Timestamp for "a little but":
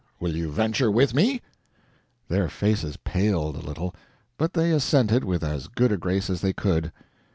3.55-4.53